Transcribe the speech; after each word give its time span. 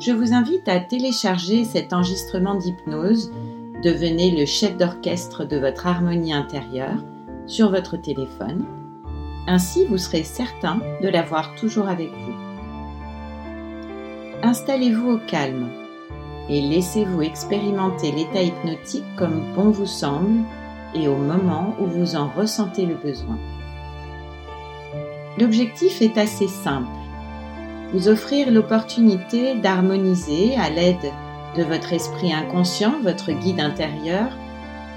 je 0.00 0.12
vous 0.12 0.32
invite 0.32 0.68
à 0.68 0.80
télécharger 0.80 1.64
cet 1.64 1.92
enregistrement 1.92 2.54
d'hypnose. 2.54 3.32
Devenez 3.82 4.36
le 4.36 4.46
chef 4.46 4.76
d'orchestre 4.76 5.44
de 5.44 5.56
votre 5.56 5.86
harmonie 5.86 6.32
intérieure 6.32 7.02
sur 7.46 7.70
votre 7.70 7.96
téléphone. 7.96 8.64
Ainsi, 9.46 9.86
vous 9.86 9.98
serez 9.98 10.22
certain 10.22 10.80
de 11.02 11.08
l'avoir 11.08 11.54
toujours 11.54 11.88
avec 11.88 12.10
vous. 12.10 12.34
Installez-vous 14.42 15.12
au 15.12 15.18
calme 15.18 15.68
et 16.48 16.60
laissez-vous 16.60 17.22
expérimenter 17.22 18.12
l'état 18.12 18.42
hypnotique 18.42 19.04
comme 19.16 19.42
bon 19.54 19.70
vous 19.70 19.86
semble 19.86 20.44
et 20.94 21.08
au 21.08 21.16
moment 21.16 21.74
où 21.80 21.86
vous 21.86 22.14
en 22.14 22.28
ressentez 22.28 22.86
le 22.86 22.94
besoin. 22.94 23.38
L'objectif 25.38 26.02
est 26.02 26.18
assez 26.18 26.48
simple 26.48 26.88
vous 27.92 28.08
offrir 28.08 28.50
l'opportunité 28.50 29.54
d'harmoniser 29.54 30.56
à 30.56 30.68
l'aide 30.68 31.12
de 31.56 31.62
votre 31.62 31.92
esprit 31.92 32.32
inconscient, 32.32 33.00
votre 33.02 33.32
guide 33.32 33.60
intérieur, 33.60 34.28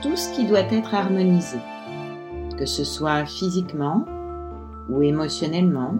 tout 0.02 0.16
ce 0.16 0.33
qui 0.33 0.45
doit 0.45 0.59
être 0.59 0.94
harmonisé, 0.94 1.58
que 2.58 2.66
ce 2.66 2.83
soit 2.83 3.25
physiquement 3.25 4.06
ou 4.89 5.02
émotionnellement, 5.02 5.95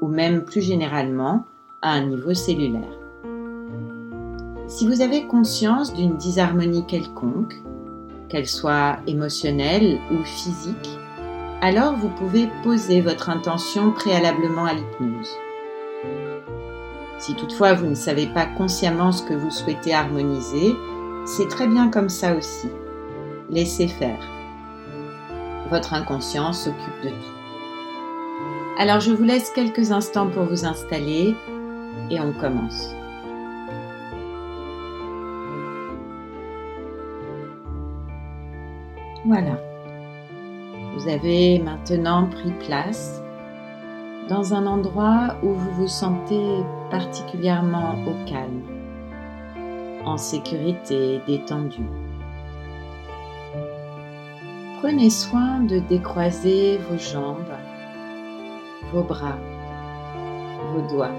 ou 0.00 0.06
même 0.06 0.44
plus 0.44 0.60
généralement 0.60 1.44
à 1.82 1.92
un 1.92 2.06
niveau 2.06 2.34
cellulaire. 2.34 2.98
Si 4.68 4.86
vous 4.86 5.00
avez 5.00 5.26
conscience 5.26 5.92
d'une 5.92 6.16
disharmonie 6.16 6.86
quelconque, 6.86 7.54
qu'elle 8.28 8.46
soit 8.46 8.98
émotionnelle 9.08 9.98
ou 10.12 10.22
physique, 10.24 10.98
alors 11.60 11.96
vous 11.96 12.10
pouvez 12.10 12.48
poser 12.62 13.00
votre 13.00 13.28
intention 13.28 13.90
préalablement 13.90 14.64
à 14.64 14.74
l'hypnose. 14.74 15.36
Si 17.20 17.34
toutefois 17.34 17.74
vous 17.74 17.86
ne 17.86 17.94
savez 17.94 18.26
pas 18.26 18.46
consciemment 18.46 19.12
ce 19.12 19.22
que 19.22 19.34
vous 19.34 19.50
souhaitez 19.50 19.92
harmoniser, 19.92 20.74
c'est 21.26 21.48
très 21.48 21.68
bien 21.68 21.90
comme 21.90 22.08
ça 22.08 22.34
aussi. 22.34 22.68
Laissez 23.50 23.88
faire. 23.88 24.18
Votre 25.70 25.92
inconscient 25.92 26.54
s'occupe 26.54 27.02
de 27.04 27.10
tout. 27.10 27.40
Alors 28.78 29.00
je 29.00 29.12
vous 29.12 29.22
laisse 29.22 29.50
quelques 29.50 29.92
instants 29.92 30.28
pour 30.28 30.44
vous 30.44 30.64
installer 30.64 31.34
et 32.10 32.18
on 32.18 32.32
commence. 32.32 32.94
Voilà. 39.26 39.60
Vous 40.96 41.06
avez 41.06 41.58
maintenant 41.58 42.28
pris 42.30 42.50
place 42.66 43.20
dans 44.30 44.54
un 44.54 44.64
endroit 44.64 45.34
où 45.42 45.48
vous 45.48 45.70
vous 45.72 45.88
sentez 45.88 46.62
particulièrement 46.88 47.96
au 48.06 48.30
calme, 48.30 48.62
en 50.04 50.16
sécurité, 50.16 51.20
détendu. 51.26 51.82
Prenez 54.78 55.10
soin 55.10 55.60
de 55.64 55.80
décroiser 55.80 56.78
vos 56.78 56.96
jambes, 56.96 57.52
vos 58.92 59.02
bras, 59.02 59.36
vos 60.74 60.88
doigts 60.94 61.12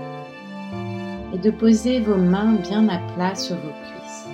et 1.34 1.38
de 1.38 1.52
poser 1.52 2.00
vos 2.00 2.16
mains 2.16 2.54
bien 2.54 2.88
à 2.88 3.00
plat 3.14 3.36
sur 3.36 3.58
vos 3.58 3.62
cuisses. 3.62 4.30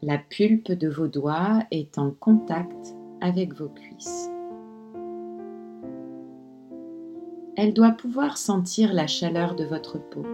La 0.00 0.16
pulpe 0.16 0.72
de 0.72 0.88
vos 0.88 1.08
doigts 1.08 1.64
est 1.70 1.98
en 1.98 2.10
contact 2.12 2.94
avec 3.20 3.52
vos 3.54 3.68
cuisses. 3.68 4.30
Elle 7.56 7.72
doit 7.72 7.92
pouvoir 7.92 8.36
sentir 8.36 8.92
la 8.92 9.06
chaleur 9.06 9.54
de 9.54 9.64
votre 9.64 9.98
peau 9.98 10.24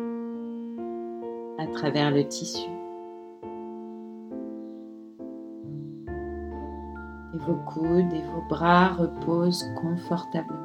à 1.58 1.66
travers 1.66 2.10
le 2.10 2.26
tissu. 2.26 2.68
Et 7.34 7.38
vos 7.38 7.56
coudes 7.66 8.12
et 8.12 8.22
vos 8.22 8.42
bras 8.48 8.94
reposent 8.94 9.66
confortablement. 9.80 10.58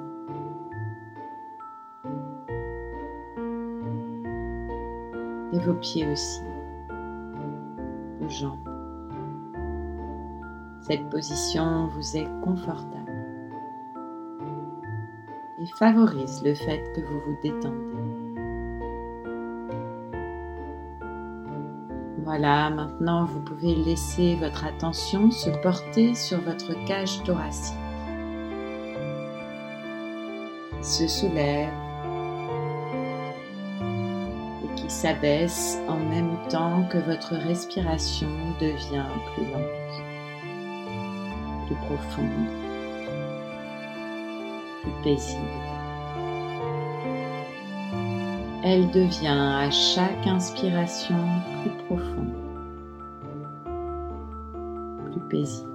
Et 5.52 5.60
vos 5.60 5.74
pieds 5.76 6.08
aussi, 6.08 6.42
vos 8.22 8.30
jambes. 8.30 8.60
Cette 10.82 11.10
position 11.10 11.88
vous 11.88 12.18
est 12.18 12.28
confortable 12.44 13.05
favorise 15.78 16.42
le 16.44 16.56
fait 16.56 16.84
que 16.96 17.02
vous 17.02 17.20
vous 17.20 17.38
détendez. 17.44 17.96
Voilà, 22.24 22.70
maintenant 22.70 23.26
vous 23.26 23.42
pouvez 23.42 23.76
laisser 23.76 24.36
votre 24.36 24.66
attention 24.66 25.30
se 25.30 25.50
porter 25.62 26.16
sur 26.16 26.40
votre 26.42 26.74
cage 26.86 27.22
thoracique. 27.24 27.78
Se 30.82 31.08
soulève 31.08 31.74
et 34.64 34.76
qui 34.76 34.90
s'abaisse 34.90 35.78
en 35.88 36.00
même 36.00 36.38
temps 36.50 36.88
que 36.92 36.98
votre 37.00 37.36
respiration 37.36 38.30
devient 38.60 39.06
plus 39.34 39.46
lente, 39.52 40.06
plus 41.68 41.76
profonde 41.76 42.66
paisible. 45.04 45.65
Elle 48.68 48.90
devient 48.90 49.28
à 49.28 49.70
chaque 49.70 50.26
inspiration 50.26 51.24
plus 51.62 51.86
profonde, 51.86 52.34
plus 55.12 55.22
paisible. 55.30 55.70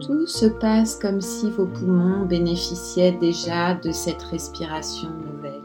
Tout 0.00 0.26
se 0.26 0.44
passe 0.44 0.96
comme 0.96 1.22
si 1.22 1.50
vos 1.50 1.64
poumons 1.64 2.26
bénéficiaient 2.26 3.12
déjà 3.12 3.76
de 3.76 3.92
cette 3.92 4.22
respiration 4.24 5.08
nouvelle. 5.08 5.62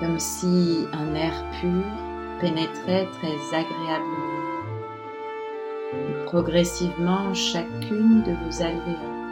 Comme 0.00 0.18
si 0.18 0.86
un 0.92 1.14
air 1.14 1.44
pur 1.60 1.84
pénétrait 2.40 3.06
très 3.12 3.56
agréablement 3.56 4.34
progressivement 6.26 7.32
chacune 7.32 8.24
de 8.24 8.32
vos 8.32 8.62
alvéoles 8.62 9.23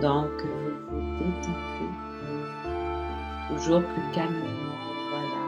pendant 0.00 0.24
que 0.38 0.44
vous 0.44 0.70
vous 0.90 1.00
détendez 1.18 1.90
toujours 3.50 3.82
plus 3.82 4.02
calmement. 4.14 4.46
Voilà. 5.10 5.40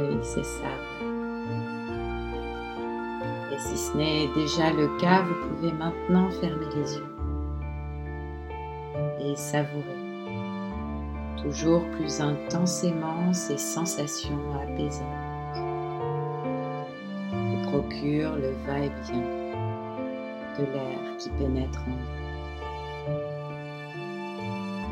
Oui, 0.00 0.18
c'est 0.22 0.44
ça. 0.44 0.72
Et 3.52 3.58
si 3.58 3.76
ce 3.76 3.96
n'est 3.96 4.28
déjà 4.34 4.72
le 4.72 4.88
cas, 4.98 5.22
vous 5.22 5.48
pouvez 5.48 5.72
maintenant 5.72 6.30
fermer 6.30 6.66
les 6.74 6.96
yeux 6.96 7.06
et 9.20 9.36
savourer 9.36 9.84
toujours 11.42 11.84
plus 11.90 12.20
intensément 12.20 13.32
ces 13.32 13.58
sensations 13.58 14.40
apaisantes 14.60 15.06
procure 17.64 18.34
le 18.36 18.54
va-et-vient 18.66 19.37
l'air 20.62 21.16
qui 21.18 21.30
pénètre 21.30 21.84
en 21.88 21.92
vous. 21.92 22.18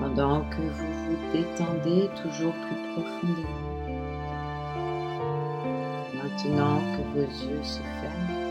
Pendant 0.01 0.43
que 0.51 0.63
vous 0.63 0.93
vous 1.05 1.33
détendez 1.33 2.09
toujours 2.23 2.53
plus 2.53 2.77
profondément. 2.93 3.67
Maintenant 6.15 6.81
que 6.97 7.03
vos 7.15 7.29
yeux 7.49 7.63
se 7.63 7.81
ferment, 7.81 8.47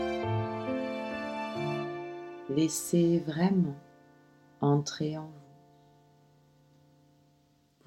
laissez 2.50 3.20
vraiment 3.26 3.76
entrer 4.60 5.16
en 5.16 5.26
vous. 5.26 5.46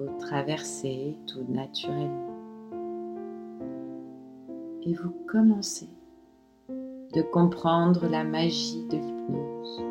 Vous 0.06 0.18
traversez 0.20 1.18
tout 1.28 1.46
naturellement 1.50 2.30
et 4.84 4.94
vous 4.94 5.14
commencez 5.28 5.90
de 7.14 7.22
comprendre 7.22 8.08
la 8.08 8.24
magie 8.24 8.86
de 8.88 8.98
l'hypnose, 8.98 9.84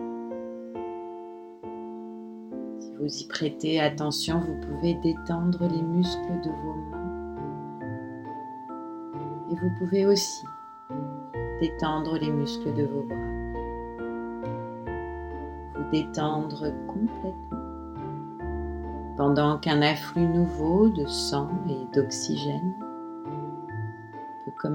vous 3.00 3.22
y 3.22 3.26
prêtez 3.28 3.80
attention, 3.80 4.40
vous 4.40 4.60
pouvez 4.66 4.94
détendre 4.94 5.66
les 5.68 5.82
muscles 5.82 6.40
de 6.44 6.50
vos 6.50 6.74
mains. 6.74 6.98
Et 9.50 9.54
vous 9.54 9.70
pouvez 9.78 10.06
aussi 10.06 10.44
détendre 11.60 12.18
les 12.18 12.30
muscles 12.30 12.72
de 12.74 12.84
vos 12.84 13.02
bras. 13.02 13.16
Vous 15.74 15.90
détendre 15.90 16.66
complètement 16.86 17.58
pendant 19.16 19.58
qu'un 19.58 19.82
afflux 19.82 20.28
nouveau 20.28 20.88
de 20.88 21.04
sang 21.06 21.50
et 21.68 21.94
d'oxygène 21.94 22.67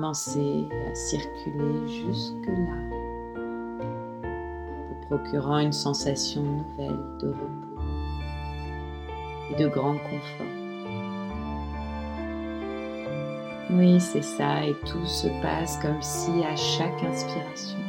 à 0.10 0.96
circuler 0.96 1.88
jusque-là, 1.88 2.78
vous 4.90 5.08
procurant 5.08 5.60
une 5.60 5.72
sensation 5.72 6.44
nouvelle 6.44 7.00
de 7.22 7.30
repos 7.30 7.82
et 9.50 9.56
de 9.56 9.68
grand 9.70 9.94
confort. 9.94 10.48
Oui, 13.70 14.00
c'est 14.00 14.24
ça, 14.24 14.66
et 14.66 14.76
tout 14.86 15.06
se 15.06 15.28
passe 15.42 15.78
comme 15.78 16.02
si 16.02 16.32
à 16.44 16.56
chaque 16.56 17.02
inspiration, 17.04 17.80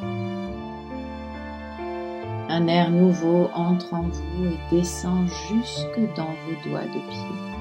un 2.49 2.67
air 2.69 2.91
nouveau 2.91 3.51
entre 3.55 3.93
en 3.93 4.03
vous 4.03 4.47
et 4.47 4.59
descend 4.71 5.29
jusque 5.51 6.15
dans 6.15 6.35
vos 6.47 6.71
doigts 6.71 6.85
de 6.85 7.11
pied, 7.11 7.54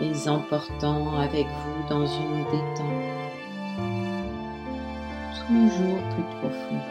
les 0.00 0.28
emportant 0.28 1.18
avec 1.18 1.46
vous 1.46 1.88
dans 1.88 2.06
une 2.06 2.44
détente 2.44 3.18
toujours 5.46 5.98
plus 6.10 6.24
profonde. 6.40 6.82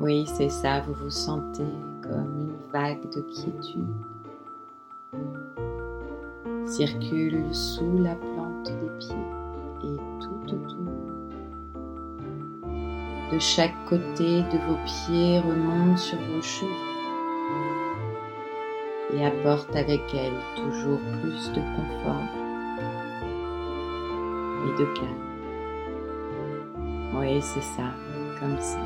Oui, 0.00 0.24
c'est 0.26 0.48
ça, 0.48 0.80
vous 0.80 0.94
vous 0.94 1.10
sentez 1.10 1.66
comme 2.02 2.38
une 2.40 2.56
vague 2.72 3.08
de 3.14 3.20
quiétude 3.20 3.86
circule 6.66 7.54
sous 7.54 7.98
la 7.98 8.14
plante 8.14 8.64
des 8.64 8.98
pieds 8.98 9.14
et 9.84 9.96
tout 10.20 10.54
autour. 10.54 10.92
De 13.32 13.38
chaque 13.38 13.74
côté 13.86 14.42
de 14.42 14.58
vos 14.66 14.78
pieds 14.84 15.40
remonte 15.40 15.98
sur 15.98 16.18
vos 16.18 16.42
cheveux 16.42 16.93
et 19.14 19.26
apporte 19.26 19.74
avec 19.76 20.02
elle 20.14 20.32
toujours 20.56 21.00
plus 21.20 21.52
de 21.52 21.60
confort 21.76 22.28
et 24.66 24.78
de 24.78 24.84
calme. 24.94 25.24
Oui, 27.16 27.40
c'est 27.40 27.62
ça, 27.62 27.92
comme 28.40 28.58
ça. 28.60 28.80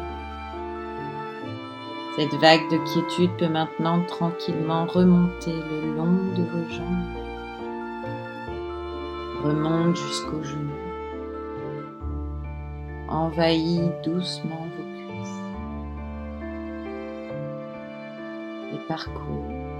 Cette 2.16 2.34
vague 2.34 2.68
de 2.70 2.78
quiétude 2.78 3.30
peut 3.38 3.48
maintenant 3.48 4.02
tranquillement 4.04 4.86
remonter 4.86 5.52
le 5.52 5.94
long 5.94 6.34
de 6.34 6.42
vos 6.42 6.68
jambes, 6.68 7.16
remonte 9.44 9.96
jusqu'aux 9.96 10.42
genoux, 10.42 10.72
envahit 13.08 13.92
doucement 14.04 14.66
vos 14.76 14.84
cuisses 14.96 15.42
et 18.74 18.78
parcourt. 18.88 19.77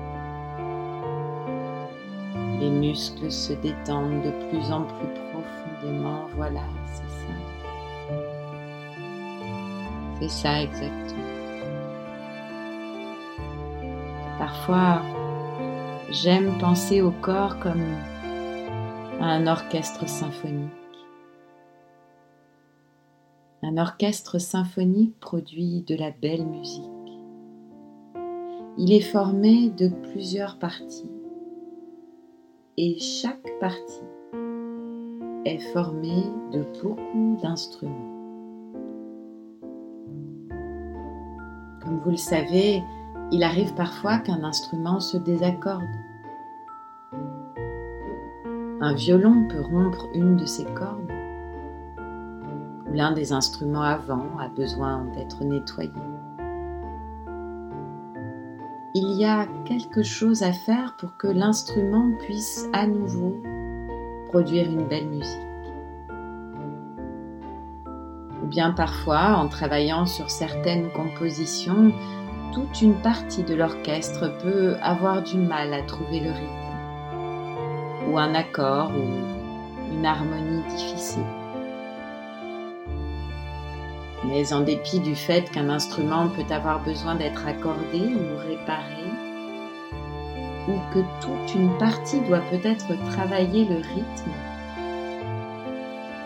Les 2.60 2.70
muscles 2.70 3.30
se 3.30 3.52
détendent 3.52 4.22
de 4.22 4.32
plus 4.48 4.72
en 4.72 4.82
plus 4.82 5.06
profondément, 5.32 6.26
voilà, 6.34 6.64
c'est 6.86 7.08
ça. 7.08 7.32
C'est 10.20 10.28
ça 10.28 10.62
exactement. 10.62 11.22
Parfois, 14.38 15.02
j'aime 16.10 16.58
penser 16.58 17.00
au 17.00 17.12
corps 17.12 17.60
comme 17.60 17.94
à 19.20 19.26
un 19.26 19.46
orchestre 19.46 20.08
symphonique. 20.08 20.72
Un 23.62 23.76
orchestre 23.78 24.38
symphonique 24.38 25.18
produit 25.20 25.82
de 25.82 25.94
la 25.94 26.10
belle 26.10 26.46
musique. 26.46 26.82
Il 28.78 28.92
est 28.92 29.00
formé 29.00 29.70
de 29.70 29.88
plusieurs 29.88 30.58
parties 30.58 31.17
et 32.80 32.96
chaque 33.00 33.58
partie 33.58 34.06
est 35.44 35.58
formée 35.72 36.30
de 36.52 36.64
beaucoup 36.80 37.36
d'instruments. 37.42 38.14
Comme 41.82 41.98
vous 42.04 42.10
le 42.12 42.16
savez, 42.16 42.80
il 43.32 43.42
arrive 43.42 43.74
parfois 43.74 44.18
qu'un 44.18 44.44
instrument 44.44 45.00
se 45.00 45.16
désaccorde. 45.16 45.82
Un 48.80 48.94
violon 48.94 49.48
peut 49.48 49.60
rompre 49.60 50.06
une 50.14 50.36
de 50.36 50.46
ses 50.46 50.64
cordes 50.64 51.12
ou 52.88 52.92
l'un 52.92 53.10
des 53.10 53.32
instruments 53.32 53.82
avant 53.82 54.38
a 54.38 54.48
besoin 54.50 55.04
d'être 55.16 55.42
nettoyé. 55.42 55.90
Il 59.00 59.12
y 59.12 59.24
a 59.24 59.46
quelque 59.64 60.02
chose 60.02 60.42
à 60.42 60.52
faire 60.52 60.96
pour 60.96 61.16
que 61.16 61.28
l'instrument 61.28 62.10
puisse 62.18 62.68
à 62.72 62.84
nouveau 62.84 63.40
produire 64.26 64.68
une 64.68 64.88
belle 64.88 65.06
musique. 65.06 65.38
Ou 68.42 68.46
bien 68.48 68.72
parfois, 68.72 69.36
en 69.36 69.46
travaillant 69.46 70.04
sur 70.04 70.28
certaines 70.30 70.90
compositions, 70.90 71.92
toute 72.52 72.82
une 72.82 72.96
partie 72.96 73.44
de 73.44 73.54
l'orchestre 73.54 74.36
peut 74.42 74.74
avoir 74.82 75.22
du 75.22 75.36
mal 75.38 75.72
à 75.74 75.82
trouver 75.82 76.18
le 76.18 76.32
rythme, 76.32 78.10
ou 78.10 78.18
un 78.18 78.34
accord, 78.34 78.90
ou 78.90 79.94
une 79.94 80.04
harmonie 80.04 80.64
difficile. 80.70 81.37
Mais 84.24 84.52
en 84.52 84.60
dépit 84.60 85.00
du 85.00 85.14
fait 85.14 85.50
qu'un 85.50 85.68
instrument 85.68 86.28
peut 86.28 86.52
avoir 86.52 86.82
besoin 86.82 87.14
d'être 87.14 87.46
accordé 87.46 88.00
ou 88.00 88.38
réparé, 88.48 89.04
ou 90.68 90.78
que 90.92 91.00
toute 91.20 91.54
une 91.54 91.76
partie 91.78 92.20
doit 92.22 92.42
peut-être 92.50 92.86
travailler 93.10 93.64
le 93.64 93.76
rythme 93.76 94.32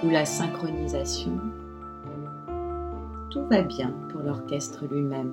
ou 0.05 0.11
la 0.11 0.25
synchronisation, 0.25 1.38
tout 3.31 3.47
va 3.47 3.62
bien 3.62 3.93
pour 4.11 4.23
l'orchestre 4.23 4.85
lui-même 4.90 5.33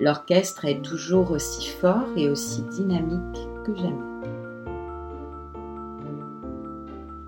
l'orchestre 0.00 0.64
est 0.64 0.82
toujours 0.82 1.30
aussi 1.32 1.68
fort 1.68 2.06
et 2.16 2.28
aussi 2.28 2.62
dynamique 2.62 3.48
que 3.64 3.74
jamais. 3.74 3.94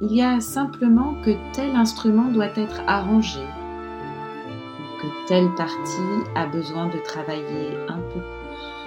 Il 0.01 0.13
y 0.13 0.23
a 0.23 0.41
simplement 0.41 1.15
que 1.23 1.31
tel 1.53 1.77
instrument 1.77 2.31
doit 2.31 2.57
être 2.57 2.81
arrangé, 2.87 3.41
telle 5.27 5.53
partie 5.55 6.25
a 6.35 6.47
besoin 6.47 6.87
de 6.87 6.99
travailler 6.99 7.77
un 7.89 7.99
peu 7.99 8.21
plus. 8.21 8.81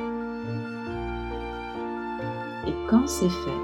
Et 2.67 2.75
quand 2.89 3.07
c'est 3.07 3.29
fait, 3.29 3.61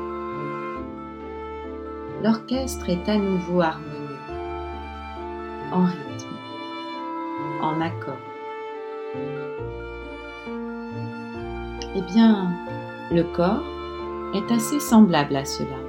l'orchestre 2.24 2.90
est 2.90 3.08
à 3.10 3.18
nouveau 3.18 3.62
harmonieux, 3.62 4.18
en 5.72 5.86
rythme, 5.86 6.36
en 7.62 7.82
accord. 7.82 8.18
Eh 11.96 12.02
bien, 12.14 12.52
le 13.12 13.24
corps 13.24 13.64
est 14.36 14.52
assez 14.52 14.80
semblable 14.80 15.36
à 15.36 15.46
cela. 15.46 15.89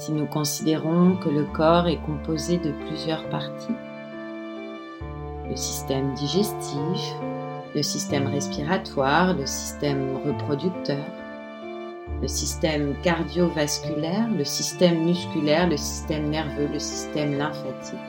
Si 0.00 0.12
nous 0.12 0.26
considérons 0.26 1.16
que 1.16 1.28
le 1.28 1.44
corps 1.44 1.86
est 1.86 2.00
composé 2.06 2.56
de 2.56 2.72
plusieurs 2.86 3.28
parties, 3.28 3.74
le 5.48 5.54
système 5.54 6.14
digestif, 6.14 7.14
le 7.74 7.82
système 7.82 8.26
respiratoire, 8.26 9.34
le 9.34 9.44
système 9.44 10.16
reproducteur, 10.24 11.04
le 12.22 12.28
système 12.28 12.94
cardiovasculaire, 13.02 14.28
le 14.30 14.44
système 14.44 15.04
musculaire, 15.04 15.68
le 15.68 15.76
système 15.76 16.30
nerveux, 16.30 16.68
le 16.72 16.78
système 16.78 17.36
lymphatique 17.36 18.00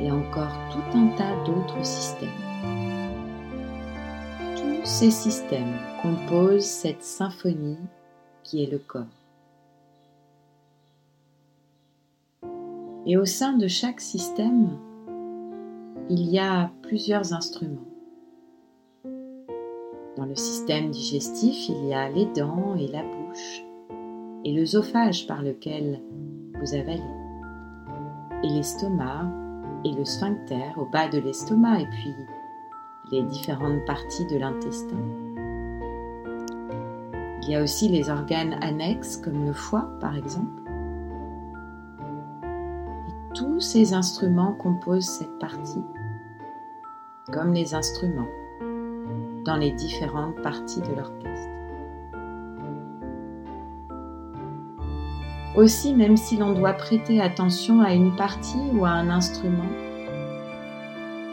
et 0.00 0.10
encore 0.10 0.52
tout 0.72 0.98
un 0.98 1.06
tas 1.16 1.36
d'autres 1.46 1.84
systèmes 1.84 2.28
ces 4.84 5.10
systèmes 5.10 5.78
composent 6.02 6.64
cette 6.64 7.02
symphonie 7.02 7.78
qui 8.42 8.64
est 8.64 8.70
le 8.70 8.78
corps. 8.78 9.21
Et 13.04 13.16
au 13.16 13.24
sein 13.24 13.56
de 13.56 13.66
chaque 13.66 14.00
système, 14.00 14.78
il 16.08 16.30
y 16.30 16.38
a 16.38 16.70
plusieurs 16.82 17.32
instruments. 17.32 17.88
Dans 20.16 20.26
le 20.26 20.36
système 20.36 20.90
digestif, 20.90 21.68
il 21.68 21.86
y 21.86 21.94
a 21.94 22.08
les 22.10 22.26
dents 22.26 22.76
et 22.76 22.86
la 22.86 23.02
bouche, 23.02 23.64
et 24.44 24.52
l'œsophage 24.52 25.26
par 25.26 25.42
lequel 25.42 26.00
vous 26.60 26.74
avalez, 26.74 27.02
et 28.44 28.48
l'estomac, 28.48 29.26
et 29.84 29.92
le 29.92 30.04
sphincter 30.04 30.70
au 30.76 30.84
bas 30.84 31.08
de 31.08 31.18
l'estomac 31.18 31.80
et 31.80 31.86
puis 31.86 32.14
les 33.10 33.22
différentes 33.24 33.84
parties 33.84 34.26
de 34.26 34.38
l'intestin. 34.38 34.96
Il 37.42 37.50
y 37.50 37.56
a 37.56 37.62
aussi 37.62 37.88
les 37.88 38.08
organes 38.08 38.56
annexes 38.62 39.16
comme 39.16 39.44
le 39.44 39.52
foie 39.52 39.90
par 40.00 40.16
exemple. 40.16 40.61
Tous 43.42 43.58
ces 43.58 43.92
instruments 43.92 44.52
composent 44.52 45.18
cette 45.18 45.36
partie, 45.40 45.82
comme 47.32 47.52
les 47.52 47.74
instruments, 47.74 48.28
dans 49.44 49.56
les 49.56 49.72
différentes 49.72 50.40
parties 50.42 50.80
de 50.80 50.94
l'orchestre. 50.94 51.50
Aussi, 55.56 55.92
même 55.92 56.16
si 56.16 56.36
l'on 56.36 56.52
doit 56.52 56.74
prêter 56.74 57.20
attention 57.20 57.80
à 57.80 57.94
une 57.94 58.14
partie 58.14 58.62
ou 58.74 58.84
à 58.84 58.90
un 58.90 59.10
instrument, 59.10 59.72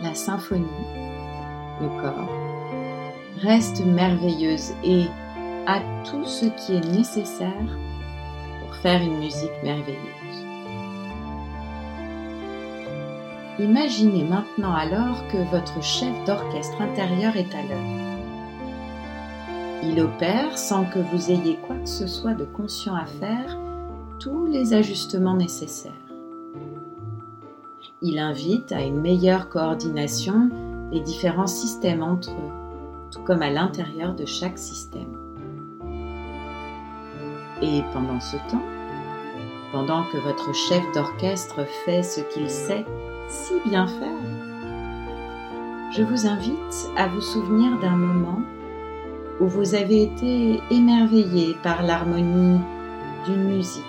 la 0.02 0.16
symphonie, 0.16 0.66
le 1.80 1.90
corps, 2.02 2.34
reste 3.38 3.86
merveilleuse 3.86 4.74
et 4.84 5.06
a 5.68 5.80
tout 6.10 6.26
ce 6.26 6.48
qui 6.48 6.74
est 6.74 6.92
nécessaire 6.92 7.78
pour 8.62 8.76
faire 8.78 9.00
une 9.00 9.20
musique 9.20 9.64
merveilleuse. 9.64 10.49
Imaginez 13.60 14.24
maintenant 14.24 14.74
alors 14.74 15.28
que 15.28 15.38
votre 15.52 15.84
chef 15.84 16.14
d'orchestre 16.26 16.82
intérieur 16.82 17.36
est 17.36 17.54
à 17.54 17.62
l'œuvre. 17.62 18.10
Il 19.84 20.00
opère 20.00 20.58
sans 20.58 20.86
que 20.86 21.00
vous 21.00 21.30
ayez 21.30 21.58
quoi 21.68 21.76
que 21.76 21.90
ce 21.90 22.08
soit 22.08 22.36
de 22.36 22.46
conscient 22.46 22.96
à 22.96 23.06
faire 23.06 23.58
tous 24.18 24.46
les 24.46 24.74
ajustements 24.74 25.36
nécessaires. 25.36 25.92
Il 28.02 28.18
invite 28.18 28.72
à 28.72 28.82
une 28.82 29.02
meilleure 29.02 29.50
coordination 29.50 30.50
des 30.94 31.02
différents 31.02 31.48
systèmes 31.48 32.02
entre 32.02 32.32
eux, 32.32 33.12
tout 33.12 33.24
comme 33.24 33.42
à 33.42 33.50
l'intérieur 33.50 34.16
de 34.16 34.26
chaque 34.26 34.58
système. 34.58 35.18
Et 37.62 37.84
pendant 37.92 38.22
ce 38.22 38.38
temps, 38.50 38.64
pendant 39.74 40.04
que 40.06 40.18
votre 40.18 40.54
chef 40.56 40.82
d'orchestre 40.94 41.66
fait 41.84 42.04
ce 42.04 42.22
qu'il 42.22 42.50
sait 42.50 42.86
si 43.30 43.54
bien 43.66 43.88
faire, 43.88 44.10
je 45.92 46.04
vous 46.04 46.28
invite 46.28 46.90
à 46.98 47.08
vous 47.08 47.22
souvenir 47.22 47.80
d'un 47.80 47.96
moment 47.96 48.42
où 49.40 49.48
vous 49.48 49.76
avez 49.76 50.04
été 50.04 50.60
émerveillé 50.72 51.56
par 51.64 51.84
l'harmonie 51.84 52.60
d'une 53.26 53.44
musique, 53.44 53.84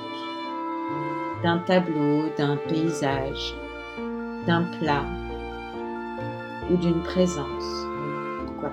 d'un 1.42 1.58
tableau, 1.58 2.24
d'un 2.36 2.56
paysage, 2.68 3.54
d'un 4.46 4.64
plat 4.78 5.04
ou 6.70 6.76
d'une 6.76 7.02
présence. 7.02 7.86
Pourquoi 8.46 8.72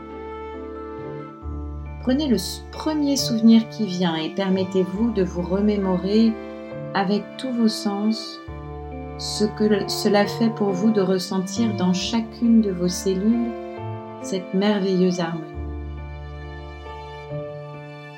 Prenez 2.02 2.28
le 2.28 2.38
premier 2.72 3.16
souvenir 3.16 3.68
qui 3.70 3.86
vient 3.86 4.16
et 4.16 4.30
permettez-vous 4.30 5.12
de 5.12 5.24
vous 5.24 5.42
remémorer 5.42 6.34
avec 6.94 7.24
tous 7.38 7.52
vos 7.52 7.68
sens 7.70 8.40
ce 9.18 9.46
que 9.46 9.88
cela 9.88 10.28
fait 10.28 10.50
pour 10.50 10.70
vous 10.70 10.92
de 10.92 11.02
ressentir 11.02 11.76
dans 11.76 11.94
chacune 11.94 12.62
de 12.62 12.72
vos 12.72 12.88
cellules 12.88 13.52
cette 14.22 14.54
merveilleuse 14.54 15.20
harmonie. 15.20 15.54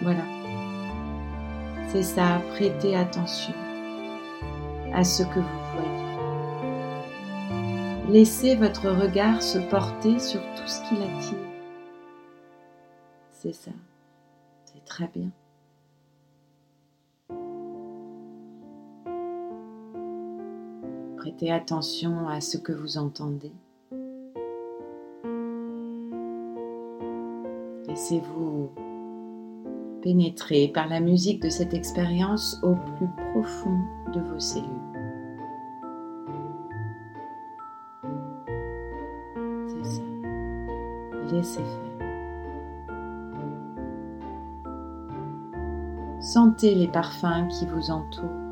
Voilà. 0.02 0.24
C'est 1.88 2.04
ça, 2.04 2.42
prêtez 2.52 2.96
attention 2.96 3.54
à 4.94 5.04
ce 5.04 5.24
que 5.24 5.40
vous 5.40 5.60
voyez. 5.76 5.90
Laissez 8.10 8.56
votre 8.56 8.90
regard 8.90 9.42
se 9.42 9.60
porter 9.60 10.20
sur 10.20 10.42
tout 10.56 10.68
ce 10.68 10.82
qui 10.88 10.96
l'attire. 10.96 11.38
C'est 13.32 13.54
ça. 13.54 13.72
C'est 14.66 14.84
très 14.84 15.08
bien. 15.16 15.30
Attention 21.48 22.28
à 22.28 22.42
ce 22.42 22.58
que 22.58 22.74
vous 22.74 22.98
entendez. 22.98 23.54
Laissez-vous 27.88 28.70
pénétrer 30.02 30.68
par 30.68 30.90
la 30.90 31.00
musique 31.00 31.42
de 31.42 31.50
cette 31.50 31.74
expérience 31.74 32.60
au 32.62 32.76
plus 32.76 33.08
profond 33.34 33.80
de 34.14 34.20
vos 34.20 34.40
cellules. 34.40 34.68
laissez 41.32 41.62
faire. 41.62 42.08
Sentez 46.20 46.74
les 46.74 46.88
parfums 46.88 47.48
qui 47.50 47.66
vous 47.68 47.92
entourent. 47.92 48.49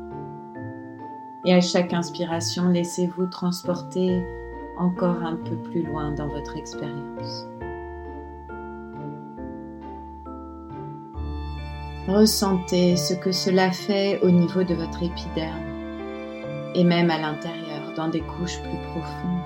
Et 1.48 1.54
à 1.54 1.62
chaque 1.62 1.94
inspiration, 1.94 2.68
laissez-vous 2.68 3.24
transporter 3.24 4.22
encore 4.76 5.22
un 5.22 5.36
peu 5.36 5.56
plus 5.56 5.82
loin 5.82 6.10
dans 6.10 6.28
votre 6.28 6.58
expérience. 6.58 7.46
Ressentez 12.06 12.96
ce 12.96 13.14
que 13.14 13.32
cela 13.32 13.70
fait 13.70 14.20
au 14.20 14.30
niveau 14.30 14.62
de 14.62 14.74
votre 14.74 15.02
épiderme 15.02 15.64
et 16.74 16.84
même 16.84 17.10
à 17.10 17.18
l'intérieur, 17.18 17.94
dans 17.96 18.08
des 18.08 18.20
couches 18.20 18.60
plus 18.60 18.78
profondes. 18.90 19.40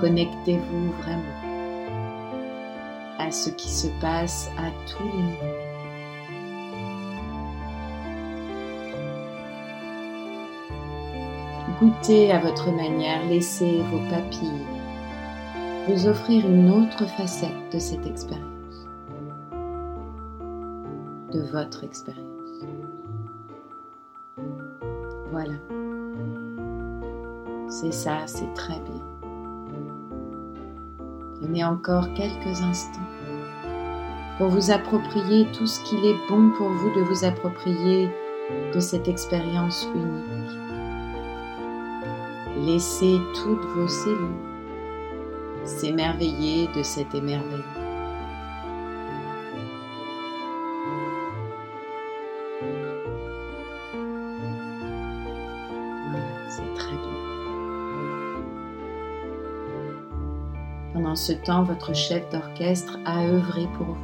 Connectez-vous 0.00 0.90
vraiment 1.00 1.22
à 3.20 3.30
ce 3.30 3.50
qui 3.50 3.68
se 3.68 3.86
passe 4.00 4.50
à 4.58 4.68
tous 4.90 5.04
les 5.04 5.22
niveaux. 5.22 5.65
Goûtez 11.80 12.32
à 12.32 12.38
votre 12.38 12.70
manière, 12.70 13.26
laissez 13.28 13.82
vos 13.90 13.98
papilles 14.08 14.64
vous 15.88 16.06
offrir 16.08 16.48
une 16.48 16.70
autre 16.70 17.06
facette 17.16 17.72
de 17.72 17.78
cette 17.78 18.06
expérience, 18.06 18.88
de 21.32 21.42
votre 21.52 21.84
expérience. 21.84 22.24
Voilà. 25.30 25.54
C'est 27.68 27.92
ça, 27.92 28.26
c'est 28.26 28.52
très 28.54 28.80
bien. 28.80 29.04
Prenez 31.40 31.64
encore 31.64 32.12
quelques 32.14 32.62
instants 32.62 33.00
pour 34.38 34.48
vous 34.48 34.70
approprier 34.70 35.46
tout 35.52 35.66
ce 35.66 35.82
qu'il 35.84 36.04
est 36.04 36.16
bon 36.28 36.50
pour 36.50 36.68
vous 36.68 36.94
de 36.94 37.02
vous 37.02 37.24
approprier 37.24 38.08
de 38.74 38.80
cette 38.80 39.08
expérience 39.08 39.88
unique. 39.94 40.35
Laissez 42.66 43.20
toutes 43.32 43.64
vos 43.76 43.86
cellules 43.86 44.56
s'émerveiller 45.64 46.68
de 46.74 46.82
cet 46.82 47.14
émerveillement. 47.14 47.62
Pendant 60.92 61.14
ce 61.14 61.32
temps, 61.34 61.62
votre 61.62 61.94
chef 61.94 62.28
d'orchestre 62.30 62.98
a 63.04 63.26
œuvré 63.26 63.68
pour 63.76 63.86
vous. 63.86 63.96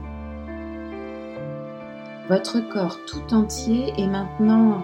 Votre 2.28 2.60
corps 2.72 2.98
tout 3.06 3.34
entier 3.34 3.92
est 3.96 4.06
maintenant 4.06 4.82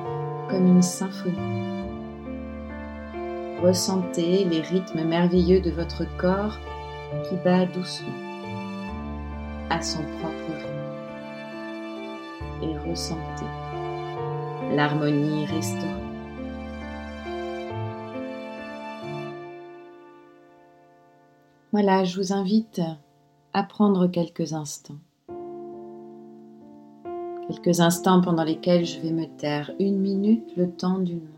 comme 0.48 0.66
une 0.66 0.82
symphonie. 0.82 1.77
Ressentez 3.62 4.44
les 4.44 4.60
rythmes 4.60 5.02
merveilleux 5.02 5.60
de 5.60 5.70
votre 5.70 6.04
corps 6.16 6.56
qui 7.28 7.34
bat 7.44 7.66
doucement 7.66 8.08
à 9.68 9.82
son 9.82 9.98
propre 10.20 10.52
rythme. 10.54 10.78
Et 12.62 12.78
ressentez 12.88 13.44
l'harmonie 14.76 15.44
restaurée. 15.46 16.08
Voilà, 21.72 22.04
je 22.04 22.16
vous 22.16 22.32
invite 22.32 22.80
à 23.54 23.64
prendre 23.64 24.06
quelques 24.06 24.52
instants. 24.52 24.98
Quelques 27.48 27.80
instants 27.80 28.20
pendant 28.20 28.44
lesquels 28.44 28.86
je 28.86 29.00
vais 29.00 29.12
me 29.12 29.26
taire 29.26 29.72
une 29.80 29.98
minute 29.98 30.52
le 30.56 30.70
temps 30.70 30.98
d'une. 30.98 31.37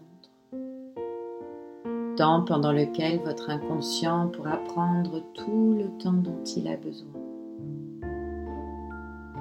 Pendant 2.20 2.72
lequel 2.72 3.18
votre 3.24 3.48
inconscient 3.48 4.28
pourra 4.28 4.58
prendre 4.58 5.22
tout 5.32 5.72
le 5.72 5.88
temps 6.02 6.12
dont 6.12 6.44
il 6.54 6.68
a 6.68 6.76
besoin. 6.76 7.08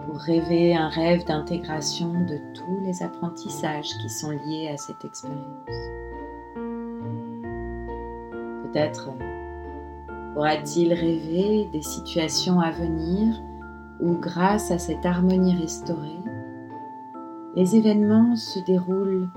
Pour 0.05 0.15
rêver 0.15 0.73
un 0.73 0.87
rêve 0.87 1.25
d'intégration 1.25 2.13
de 2.25 2.37
tous 2.53 2.79
les 2.85 3.03
apprentissages 3.03 3.89
qui 4.01 4.09
sont 4.09 4.31
liés 4.31 4.69
à 4.73 4.77
cette 4.77 5.03
expérience. 5.03 5.43
Peut-être 8.63 9.09
pourra-t-il 10.33 10.93
rêver 10.93 11.67
des 11.73 11.81
situations 11.81 12.61
à 12.61 12.71
venir 12.71 13.43
où, 13.99 14.13
grâce 14.13 14.71
à 14.71 14.77
cette 14.77 15.05
harmonie 15.05 15.57
restaurée, 15.57 16.23
les 17.57 17.75
événements 17.75 18.37
se 18.37 18.59
déroulent 18.59 19.27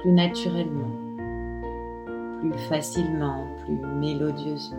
plus 0.00 0.10
naturellement, 0.10 0.91
plus 2.42 2.58
facilement, 2.68 3.46
plus 3.64 3.76
mélodieusement. 3.76 4.76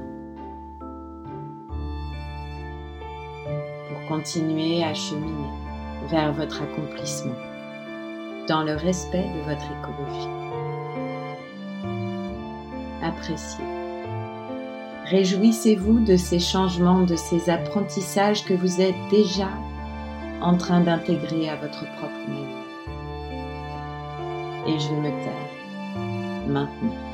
Pour 3.88 4.08
continuer 4.08 4.84
à 4.84 4.94
cheminer 4.94 5.50
vers 6.10 6.34
votre 6.34 6.62
accomplissement 6.62 7.36
dans 8.50 8.64
le 8.64 8.74
respect 8.74 9.24
de 9.24 9.40
votre 9.50 9.66
écologie. 9.80 10.28
Appréciez. 13.02 13.64
Réjouissez-vous 15.06 16.00
de 16.02 16.18
ces 16.18 16.40
changements, 16.40 17.02
de 17.02 17.16
ces 17.16 17.50
apprentissages 17.50 18.44
que 18.44 18.54
vous 18.54 18.82
êtes 18.82 18.96
déjà 19.10 19.50
en 20.42 20.58
train 20.58 20.82
d'intégrer 20.82 21.50
à 21.50 21.56
votre 21.56 21.86
propre 21.96 22.28
manière. 22.28 22.64
Et 24.68 24.80
je 24.80 24.92
me 24.92 25.10
taire 25.24 26.48
maintenant. 26.48 27.13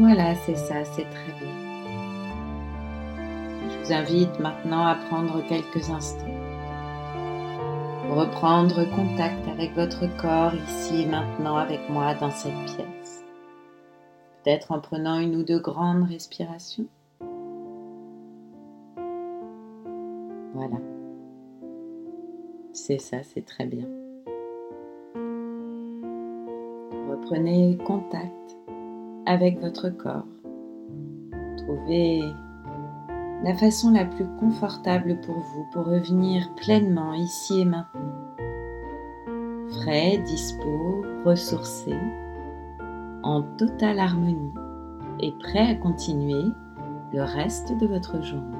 Voilà, 0.00 0.34
c'est 0.34 0.56
ça, 0.56 0.84
c'est 0.84 1.08
très 1.08 1.32
bien. 1.38 1.54
Je 3.68 3.84
vous 3.84 3.92
invite 3.92 4.40
maintenant 4.40 4.86
à 4.86 4.96
prendre 4.96 5.46
quelques 5.46 5.90
instants 5.90 6.40
reprendre 8.10 8.84
contact 8.90 9.46
avec 9.48 9.74
votre 9.74 10.06
corps 10.16 10.54
ici 10.54 11.02
et 11.02 11.06
maintenant 11.06 11.56
avec 11.56 11.88
moi 11.88 12.14
dans 12.14 12.30
cette 12.30 12.52
pièce. 12.66 13.24
Peut-être 14.42 14.72
en 14.72 14.80
prenant 14.80 15.18
une 15.18 15.36
ou 15.36 15.42
deux 15.44 15.60
grandes 15.60 16.08
respirations. 16.08 16.86
Voilà. 20.54 20.76
C'est 22.72 22.98
ça, 22.98 23.22
c'est 23.22 23.44
très 23.44 23.66
bien. 23.66 23.86
Reprenez 27.10 27.78
contact 27.84 28.56
avec 29.30 29.60
votre 29.60 29.90
corps. 29.90 30.26
Trouvez 31.56 32.20
la 33.44 33.54
façon 33.54 33.92
la 33.92 34.04
plus 34.04 34.26
confortable 34.40 35.20
pour 35.20 35.36
vous 35.36 35.64
pour 35.72 35.86
revenir 35.86 36.52
pleinement 36.56 37.14
ici 37.14 37.60
et 37.60 37.64
maintenant. 37.64 38.34
Frais, 39.68 40.18
dispo, 40.26 41.04
ressourcé, 41.24 41.94
en 43.22 43.42
totale 43.56 44.00
harmonie 44.00 44.52
et 45.20 45.32
prêt 45.38 45.70
à 45.70 45.74
continuer 45.76 46.50
le 47.12 47.22
reste 47.22 47.78
de 47.78 47.86
votre 47.86 48.20
journée. 48.22 48.59